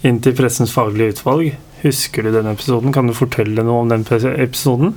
inn 0.07 0.23
til 0.23 0.37
Pressens 0.39 0.77
faglige 0.77 1.17
utvalg. 1.17 1.57
Husker 1.83 2.23
du 2.23 2.31
den 2.37 2.53
episoden? 2.53 2.95
Kan 2.95 3.11
du 3.11 3.17
fortelle 3.17 3.67
noe 3.67 3.83
om 3.83 3.91
den 3.91 4.07
episoden? 4.07 4.95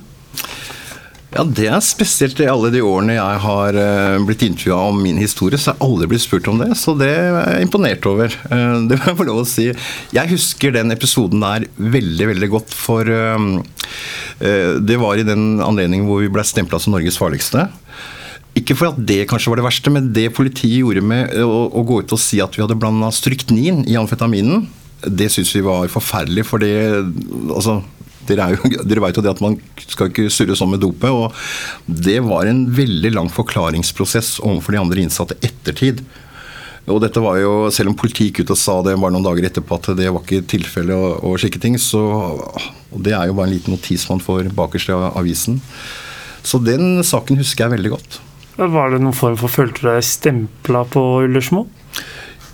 Ja, 1.30 1.44
Det 1.46 1.68
er 1.70 1.82
spesielt 1.86 2.40
i 2.42 2.48
alle 2.50 2.72
de 2.74 2.82
årene 2.82 3.14
jeg 3.14 3.42
har 3.44 3.76
uh, 3.78 4.24
blitt 4.26 4.42
intervjua 4.48 4.80
om 4.90 5.02
min 5.04 5.20
historie, 5.22 5.60
så 5.62 5.72
har 5.72 5.78
jeg 5.78 5.86
aldri 5.86 6.08
blitt 6.10 6.24
spurt 6.24 6.50
om 6.50 6.58
det. 6.62 6.72
Så 6.80 6.96
det 6.98 7.10
er 7.14 7.38
jeg 7.38 7.68
imponert 7.68 8.08
over. 8.10 8.34
Uh, 8.50 8.82
det 8.90 8.98
må 8.98 9.12
jeg 9.12 9.20
få 9.20 9.28
lov 9.28 9.44
å 9.44 9.50
si. 9.50 9.68
Jeg 10.16 10.32
husker 10.34 10.74
den 10.74 10.96
episoden 10.96 11.46
der 11.46 11.68
veldig, 11.78 12.32
veldig 12.32 12.50
godt, 12.56 12.74
for 12.74 13.06
uh, 13.06 13.62
det 14.82 14.98
var 15.02 15.22
i 15.22 15.28
den 15.28 15.62
anledningen 15.62 16.10
hvor 16.10 16.24
vi 16.24 16.32
ble 16.34 16.46
stempla 16.48 16.82
som 16.82 16.96
Norges 16.96 17.20
farligste. 17.22 17.68
Ikke 18.58 18.74
for 18.74 18.90
at 18.90 18.98
det 18.98 19.28
kanskje 19.30 19.54
var 19.54 19.62
det 19.62 19.68
verste, 19.68 19.94
men 19.94 20.10
det 20.16 20.32
politiet 20.34 20.82
gjorde 20.82 21.06
med 21.06 21.38
å, 21.46 21.68
å 21.70 21.86
gå 21.86 22.02
ut 22.02 22.16
og 22.16 22.22
si 22.22 22.42
at 22.42 22.58
vi 22.58 22.66
hadde 22.66 22.78
blanda 22.80 23.12
stryknin 23.14 23.84
i 23.86 24.00
amfetaminen, 24.02 24.66
det 25.06 25.30
syns 25.32 25.54
vi 25.56 25.62
var 25.64 25.88
forferdelig, 25.94 26.44
for 26.50 26.60
det 26.60 26.74
altså, 27.54 27.78
dere, 28.30 28.54
jo, 28.56 28.72
dere 28.86 29.04
vet 29.04 29.20
jo 29.20 29.26
det 29.26 29.34
at 29.34 29.44
man 29.44 29.58
skal 29.82 30.12
ikke 30.12 30.30
surre 30.34 30.58
sånn 30.58 30.74
med 30.74 30.84
dopet. 30.84 31.10
og 31.10 31.36
Det 31.86 32.20
var 32.26 32.50
en 32.50 32.66
veldig 32.78 33.14
lang 33.16 33.30
forklaringsprosess 33.34 34.38
overfor 34.40 34.76
de 34.76 34.82
andre 34.82 35.06
innsatte 35.06 35.38
ettertid. 35.46 36.04
Og 36.90 37.02
dette 37.04 37.22
var 37.22 37.38
jo, 37.38 37.70
Selv 37.74 37.92
om 37.92 37.98
politiet 37.98 38.32
gikk 38.32 38.46
ut 38.46 38.56
og 38.56 38.60
sa 38.60 38.80
det 38.86 38.96
bare 38.98 39.14
noen 39.14 39.26
dager 39.26 39.50
etterpå 39.50 39.78
at 39.78 39.92
det 40.00 40.10
var 40.10 40.24
ikke 40.24 40.48
tilfelle 40.50 40.96
og, 40.96 41.20
og 41.26 41.38
slike 41.42 41.62
ting, 41.62 41.78
så 41.78 42.02
det 42.96 43.14
er 43.14 43.30
jo 43.30 43.36
bare 43.38 43.50
en 43.50 43.54
liten 43.54 43.76
notis 43.76 44.08
man 44.10 44.24
får 44.24 44.50
bakerst 44.58 44.90
i 44.90 44.98
avisen. 44.98 45.60
Så 46.42 46.62
den 46.64 47.04
saken 47.06 47.38
husker 47.38 47.68
jeg 47.68 47.76
veldig 47.78 47.94
godt. 47.94 48.20
Var 48.60 48.92
det 48.92 49.04
noen 49.04 49.16
form 49.16 49.38
for 49.40 49.52
Følte 49.52 49.84
du 49.84 49.92
deg 49.92 50.04
stempla 50.04 50.84
på 50.92 51.04
Ullersmo? 51.28 51.68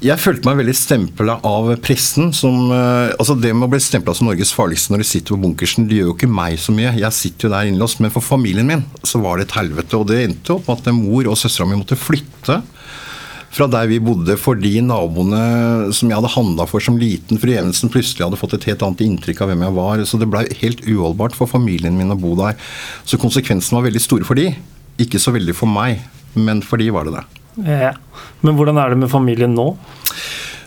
Jeg 0.03 0.19
følte 0.19 0.43
meg 0.43 0.57
veldig 0.59 0.75
stempla 0.75 1.37
av 1.47 1.69
pressen. 1.83 2.33
Som, 2.35 2.67
uh, 2.73 3.15
altså 3.15 3.37
Det 3.39 3.53
med 3.55 3.69
å 3.69 3.71
bli 3.71 3.79
stempla 3.79 4.15
som 4.17 4.27
Norges 4.27 4.51
farligste 4.55 4.91
når 4.91 5.05
du 5.05 5.07
sitter 5.07 5.35
på 5.35 5.41
bunkersen, 5.45 5.87
det 5.87 6.01
gjør 6.01 6.11
jo 6.11 6.15
ikke 6.17 6.31
meg 6.31 6.59
så 6.59 6.75
mye. 6.75 6.91
Jeg 6.99 7.15
sitter 7.15 7.47
jo 7.47 7.53
der 7.55 7.69
innlåst. 7.69 8.01
Men 8.03 8.11
for 8.13 8.25
familien 8.25 8.67
min 8.67 8.83
så 9.07 9.21
var 9.23 9.39
det 9.39 9.47
et 9.47 9.57
helvete. 9.59 9.95
Og 9.95 10.09
det 10.11 10.19
endte 10.25 10.57
opp 10.57 10.67
med 10.67 10.83
at 10.83 10.97
mor 10.97 11.31
og 11.31 11.39
søstera 11.39 11.69
mi 11.69 11.79
måtte 11.79 11.99
flytte 11.99 12.59
fra 13.55 13.67
der 13.71 13.87
vi 13.87 14.01
bodde 14.03 14.35
fordi 14.35 14.81
naboene 14.83 15.93
som 15.95 16.09
jeg 16.09 16.17
hadde 16.17 16.33
handla 16.33 16.65
for 16.67 16.83
som 16.83 16.97
liten, 16.99 17.39
fru 17.39 17.53
Evensen, 17.53 17.91
plutselig 17.93 18.25
hadde 18.25 18.39
fått 18.41 18.57
et 18.57 18.67
helt 18.67 18.83
annet 18.83 19.05
inntrykk 19.05 19.45
av 19.45 19.51
hvem 19.51 19.63
jeg 19.63 19.77
var. 19.77 20.03
Så 20.09 20.19
det 20.19 20.27
blei 20.31 20.43
helt 20.59 20.83
uholdbart 20.83 21.37
for 21.37 21.47
familien 21.47 21.95
min 21.95 22.11
å 22.11 22.19
bo 22.19 22.33
der. 22.39 22.59
Så 23.07 23.21
konsekvensene 23.21 23.79
var 23.79 23.87
veldig 23.87 24.03
store 24.03 24.27
for 24.27 24.35
de. 24.39 24.51
Ikke 24.99 25.23
så 25.23 25.31
veldig 25.35 25.55
for 25.55 25.71
meg, 25.71 26.03
men 26.35 26.63
for 26.65 26.83
de 26.83 26.91
var 26.91 27.07
det 27.07 27.15
det. 27.15 27.44
Ja. 27.63 27.93
Men 28.43 28.57
hvordan 28.57 28.79
er 28.81 28.91
det 28.91 28.99
med 29.03 29.11
familien 29.11 29.55
nå? 29.55 29.71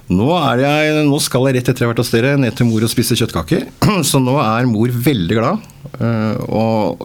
Nå, 0.09 0.29
jeg, 0.57 0.93
nå, 1.05 1.19
skal 1.21 1.51
jeg 1.51 1.59
rett 1.59 1.69
etter 1.69 1.85
jeg 1.85 1.89
har 1.89 1.93
vært 1.93 2.01
hos 2.01 2.13
dere 2.15 2.37
ned 2.41 2.55
til 2.57 2.69
mor 2.71 2.85
og 2.85 2.89
spise 2.89 3.17
kjøttkaker. 3.19 3.67
Så 4.09 4.21
nå 4.23 4.39
er 4.41 4.69
mor 4.71 4.89
veldig 4.89 5.37
glad. 5.37 5.67
Eh, 5.99 6.39
og, 6.49 7.05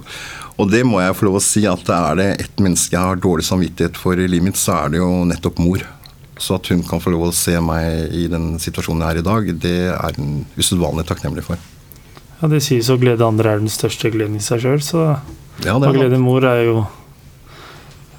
og, 0.56 0.64
det 0.72 0.86
må 0.88 1.02
jeg 1.04 1.18
få 1.20 1.28
lov 1.28 1.42
å 1.42 1.44
si 1.44 1.66
at 1.68 1.92
er 1.92 2.22
det 2.22 2.30
ett 2.46 2.64
menneske 2.64 2.96
jeg 2.96 3.04
har 3.04 3.20
dårlig 3.20 3.44
samvittighet 3.50 4.00
for 4.00 4.16
i 4.16 4.30
livet 4.30 4.48
mitt, 4.48 4.62
så 4.62 4.78
er 4.78 4.96
det 4.96 5.04
jo 5.04 5.10
nettopp 5.28 5.60
mor. 5.60 5.84
Så 6.40 6.56
at 6.56 6.72
hun 6.72 6.82
kan 6.88 7.04
få 7.04 7.12
lov 7.12 7.28
å 7.28 7.36
se 7.36 7.58
meg 7.62 8.16
i 8.16 8.26
den 8.32 8.54
situasjonen 8.62 9.04
jeg 9.04 9.18
er 9.18 9.22
i 9.22 9.28
dag, 9.28 9.54
det 9.68 9.78
er 9.92 10.18
hun 10.18 10.42
usedvanlig 10.56 11.06
takknemlig 11.12 11.44
for. 11.52 11.60
Ja, 12.40 12.50
Det 12.56 12.64
sies 12.64 12.88
å 12.92 13.00
glede 13.00 13.28
andre 13.28 13.52
er 13.52 13.62
den 13.62 13.72
største 13.72 14.16
gleden 14.16 14.40
i 14.40 14.44
seg 14.44 14.64
sjøl, 14.64 14.80
så 14.84 15.06
ja, 15.64 15.76
glede 15.76 16.18
mor 16.18 16.44
er 16.50 16.64
jo 16.66 16.80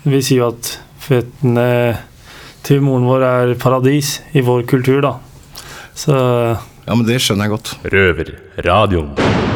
Vi 0.05 0.21
sier 0.23 0.45
jo 0.45 0.53
at 0.53 0.77
føttene 1.05 1.69
til 2.65 2.81
moren 2.85 3.09
vår 3.09 3.27
er 3.29 3.55
paradis 3.61 4.19
i 4.33 4.45
vår 4.45 4.65
kultur, 4.71 5.03
da. 5.05 5.17
Så 5.95 6.15
Ja, 6.85 6.93
men 6.95 7.07
det 7.09 7.21
skjønner 7.25 7.49
jeg 7.49 7.55
godt. 7.57 7.75
Røverradioen. 7.95 9.54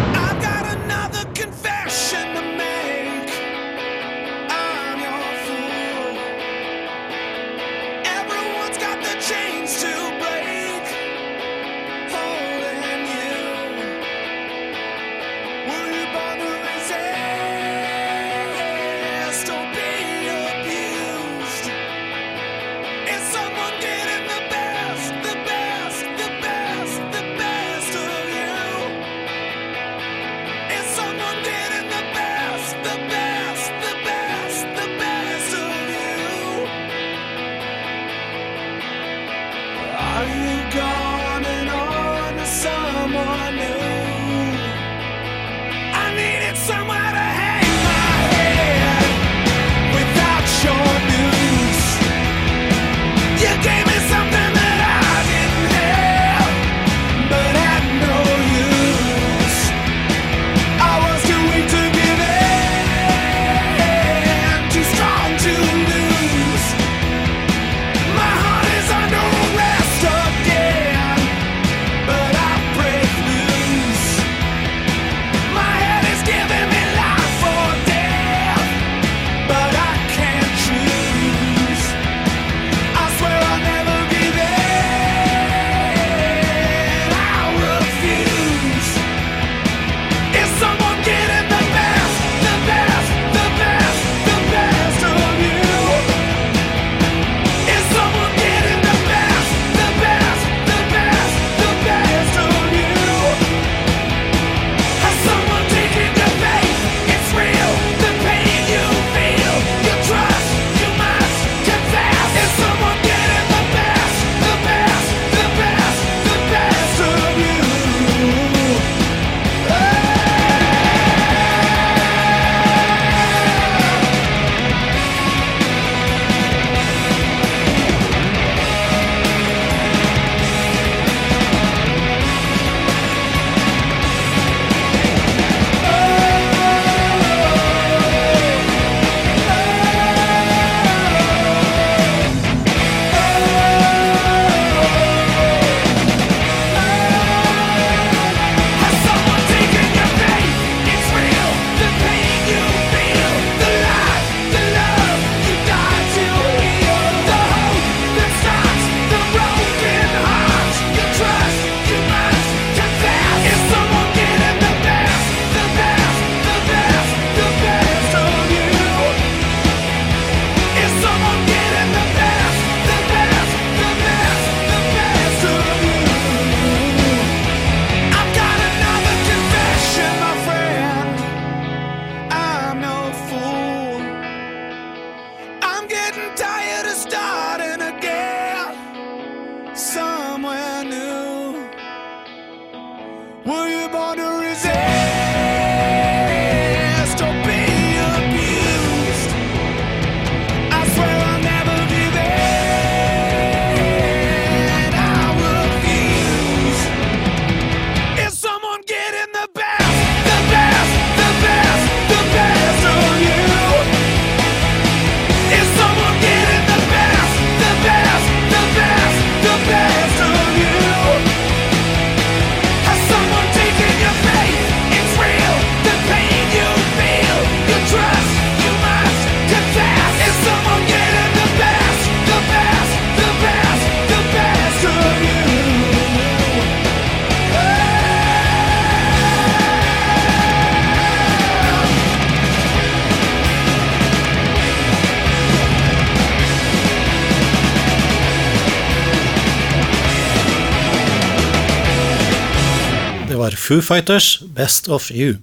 Foo 253.68 253.82
Fighters 253.82 254.40
Best 254.56 254.86
of 254.88 255.10
You. 255.12 255.34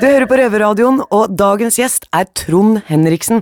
Du 0.00 0.04
hører 0.04 0.26
på 0.28 0.36
Røverradioen, 0.36 0.98
og 1.08 1.30
dagens 1.40 1.78
gjest 1.80 2.04
er 2.12 2.26
Trond 2.36 2.82
Henriksen. 2.84 3.38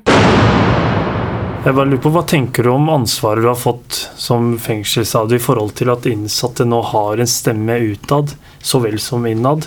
Jeg 1.64 1.74
bare 1.74 1.88
lurer 1.88 2.02
på, 2.04 2.12
Hva 2.14 2.22
tenker 2.30 2.62
du 2.62 2.70
om 2.76 2.86
ansvaret 2.94 3.42
du 3.42 3.48
har 3.50 3.58
fått 3.58 4.04
som 4.14 4.52
fengselsadju 4.62 5.34
i 5.34 5.42
forhold 5.42 5.74
til 5.80 5.90
at 5.90 6.06
innsatte 6.06 6.62
nå 6.62 6.78
har 6.92 7.18
en 7.24 7.32
stemme 7.32 7.80
utad 7.88 8.36
så 8.62 8.78
vel 8.84 9.00
som 9.02 9.26
innad? 9.26 9.66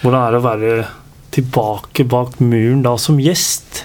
Hvordan 0.00 0.18
er 0.24 0.34
det 0.34 0.42
å 0.42 0.46
være 0.48 0.74
tilbake 1.38 2.08
bak 2.10 2.40
muren 2.42 2.82
da 2.82 2.96
som 2.98 3.22
gjest 3.22 3.84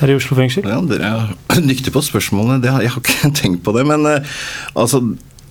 her 0.00 0.10
i 0.10 0.18
Oslo 0.18 0.34
fengsel? 0.40 0.66
Ja, 0.66 0.82
Dere 0.82 1.14
er 1.14 1.62
dyktige 1.70 1.94
på 1.94 2.02
spørsmålene. 2.10 2.58
Har, 2.66 2.82
jeg 2.82 2.96
har 2.96 3.06
ikke 3.06 3.34
tenkt 3.44 3.62
på 3.62 3.78
det. 3.78 3.86
Men 3.86 4.02
eh, 4.16 4.38
altså, 4.74 5.04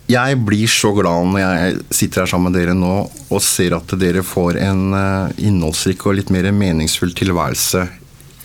jeg 0.07 0.39
blir 0.47 0.69
så 0.71 0.93
glad 0.95 1.27
når 1.33 1.41
jeg 1.41 1.79
sitter 1.99 2.23
her 2.23 2.29
sammen 2.31 2.51
med 2.51 2.61
dere 2.61 2.75
nå 2.77 2.91
og 3.07 3.41
ser 3.43 3.75
at 3.75 3.91
dere 3.99 4.23
får 4.23 4.59
en 4.63 4.83
eh, 4.95 5.39
innholdsrik 5.49 6.05
og 6.07 6.15
litt 6.19 6.31
mer 6.31 6.47
meningsfull 6.55 7.11
tilværelse 7.17 7.83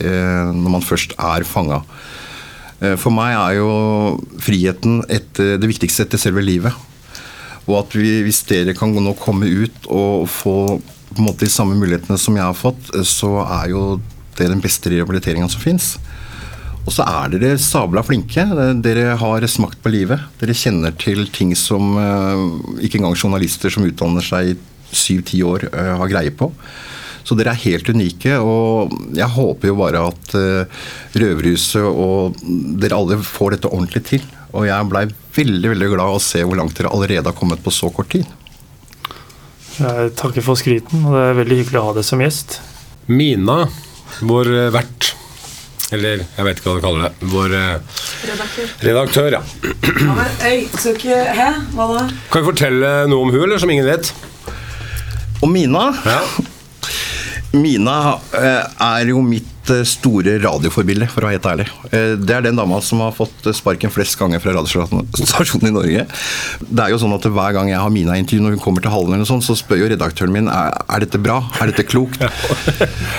eh, 0.03 0.49
når 0.51 0.75
man 0.75 0.83
først 0.83 1.15
er 1.15 1.47
fanga. 1.47 1.83
Eh, 2.83 2.97
for 2.99 3.15
meg 3.15 3.37
er 3.39 3.61
jo 3.61 3.71
friheten 4.43 5.05
et, 5.07 5.31
det 5.39 5.71
viktigste 5.71 6.09
etter 6.09 6.21
selve 6.21 6.43
livet. 6.43 6.75
Og 7.69 7.77
at 7.85 7.95
vi, 7.95 8.19
hvis 8.27 8.43
dere 8.49 8.75
kan 8.75 8.91
nå 8.91 9.15
komme 9.23 9.47
ut 9.47 9.87
og 9.87 10.27
få 10.31 10.57
på 11.13 11.21
en 11.21 11.29
måte 11.29 11.45
de 11.45 11.53
samme 11.53 11.77
mulighetene 11.77 12.17
som 12.19 12.37
jeg 12.39 12.47
har 12.47 12.57
fått, 12.57 12.89
så 13.05 13.37
er 13.45 13.71
jo 13.71 13.83
det 14.39 14.49
den 14.49 14.63
beste 14.65 14.91
rehabiliteringa 14.91 15.47
som 15.53 15.61
fins. 15.61 15.95
Og 16.83 16.91
så 16.91 17.05
er 17.07 17.35
dere 17.35 17.61
sabla 17.63 18.03
flinke. 18.05 18.45
Dere 18.83 19.15
har 19.21 19.47
smakt 19.51 19.79
på 19.85 19.93
livet. 19.95 20.23
Dere 20.41 20.57
kjenner 20.57 20.95
til 20.99 21.29
ting 21.31 21.55
som 21.59 21.95
eh, 22.01 22.47
ikke 22.87 22.99
engang 22.99 23.15
journalister 23.19 23.71
som 23.71 23.87
utdanner 23.87 24.25
seg 24.27 24.53
i 24.53 24.57
syv-ti 24.93 25.43
år, 25.47 25.69
eh, 25.71 25.93
har 26.01 26.11
greie 26.11 26.35
på. 26.35 26.51
Så 27.23 27.37
dere 27.39 27.55
er 27.55 27.63
helt 27.63 27.87
unike, 27.87 28.35
og 28.43 28.93
jeg 29.15 29.31
håper 29.31 29.71
jo 29.71 29.77
bare 29.79 30.01
at 30.11 30.33
uh, 30.35 30.81
Røverhuset 31.15 31.85
og 31.87 32.41
dere 32.83 32.99
alle 32.99 33.21
får 33.23 33.55
dette 33.55 33.71
ordentlig 33.71 34.03
til. 34.09 34.25
Og 34.51 34.67
jeg 34.67 34.89
blei 34.91 35.05
veldig 35.37 35.71
veldig 35.73 35.91
glad 35.95 36.17
å 36.17 36.23
se 36.23 36.43
hvor 36.43 36.59
langt 36.59 36.75
dere 36.81 36.91
allerede 36.91 37.31
har 37.31 37.39
kommet 37.39 37.63
på 37.63 37.73
så 37.73 37.93
kort 37.95 38.11
tid. 38.13 38.27
Jeg 39.79 40.13
takker 40.19 40.45
for 40.45 40.59
skryten, 40.59 41.07
og 41.07 41.15
det 41.15 41.23
er 41.29 41.39
veldig 41.39 41.61
hyggelig 41.63 41.81
å 41.81 41.87
ha 41.87 41.97
deg 41.97 42.11
som 42.11 42.21
gjest. 42.21 42.59
Mina, 43.07 43.63
vår 44.21 44.51
eh, 44.53 44.73
vert 44.75 45.13
Eller 45.93 46.23
jeg 46.25 46.47
vet 46.47 46.61
ikke 46.61 46.71
hva 46.71 46.77
du 46.79 46.85
kaller 46.87 47.05
det. 47.07 47.31
Vår 47.33 47.55
eh, 47.59 47.99
redaktør, 48.87 49.37
ja. 49.37 49.43
Ja, 49.43 50.15
men, 50.17 50.37
øy, 50.49 50.63
skal 50.73 50.97
ikke 50.97 51.19
Hæ? 51.37 51.49
Hva 51.77 51.89
da? 51.93 52.05
Kan 52.33 52.43
vi 52.43 52.49
fortelle 52.49 52.93
noe 53.13 53.27
om 53.27 53.33
hun, 53.35 53.45
eller 53.45 53.61
som 53.63 53.73
ingen 53.75 53.89
vet? 53.89 54.13
Og 55.43 55.51
Mina 55.53 55.91
Ja. 56.07 56.21
Mina 57.53 57.97
eh, 58.39 58.63
er 58.81 59.11
jo 59.13 59.21
mitt 59.27 59.52
store 59.87 60.39
radioforbilde, 60.43 61.07
for 61.13 61.23
å 61.23 61.29
være 61.29 61.37
helt 61.39 61.47
ærlig. 61.53 61.67
Eh, 61.93 62.17
Det 62.19 62.35
er 62.35 62.43
den 62.43 62.57
dama 62.59 62.81
som 62.83 62.99
har 63.01 63.13
fått 63.13 63.47
sparken 63.55 63.91
flest 63.95 64.19
ganger 64.19 64.41
fra 64.43 64.53
radiostasjonen 64.57 65.69
i 65.69 65.75
Norge. 65.75 66.07
Det 66.67 66.83
er 66.83 66.91
jo 66.91 66.99
sånn 66.99 67.15
at 67.15 67.23
Hver 67.23 67.53
gang 67.55 67.69
jeg 67.71 67.79
har 67.79 67.91
Mina 67.91 68.17
i 68.17 68.23
intervju, 68.25 68.41
når 68.43 68.57
hun 68.57 68.65
kommer 68.65 68.83
til 68.83 68.91
Hallen, 68.91 69.15
eller 69.15 69.25
sånn, 69.29 69.43
så 69.45 69.55
spør 69.57 69.79
jo 69.85 69.89
redaktøren 69.93 70.33
min 70.33 70.49
er, 70.49 70.73
er 70.89 71.01
dette 71.07 71.21
bra, 71.23 71.39
er 71.61 71.71
dette 71.71 71.87
klokt. 71.87 72.19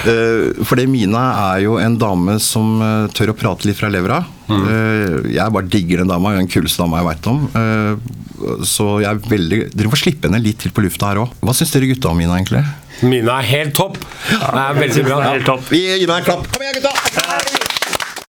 For 0.04 0.74
Fordi 0.74 0.88
Mina 0.90 1.24
er 1.54 1.64
jo 1.68 1.78
en 1.80 1.98
dame 2.02 2.40
som 2.44 2.82
eh, 2.82 3.08
tør 3.16 3.32
å 3.34 3.38
prate 3.38 3.68
litt 3.70 3.78
fra 3.80 3.90
levra. 3.94 4.24
Mm. 4.44 5.30
Jeg 5.32 5.54
bare 5.56 5.70
digger 5.72 6.02
den 6.02 6.10
dama, 6.12 6.34
den 6.36 6.50
kuleste 6.52 6.82
dama 6.84 7.00
jeg 7.00 7.08
veit 7.08 7.28
om. 7.32 7.46
Eh, 7.56 7.96
Så 8.68 9.00
jeg 9.00 9.08
er 9.08 9.22
veldig 9.32 9.60
Dere 9.72 9.90
får 9.94 10.02
slippe 10.02 10.28
henne 10.28 10.42
litt 10.44 10.58
til 10.60 10.74
på 10.76 10.84
lufta 10.84 11.08
her 11.14 11.22
òg. 11.22 11.32
Hva 11.40 11.54
syns 11.56 11.72
dere 11.72 11.88
gutta 11.88 12.10
om 12.12 12.18
Mina, 12.20 12.36
egentlig? 12.36 12.64
Mina 13.04 13.40
er 13.42 13.50
helt 13.52 13.76
topp. 13.76 14.00
Det 14.00 14.64
er 14.64 14.80
veldig 14.80 15.06
bra. 15.10 15.20
Det 15.20 15.36
helt 15.36 15.46
topp. 15.52 15.70
Vi 15.74 15.84
gir 15.84 16.08
deg 16.08 16.18
en 16.22 16.28
klapp. 16.30 16.50
Kom 16.54 16.64
igjen, 16.64 16.82
gutta! 16.82 17.73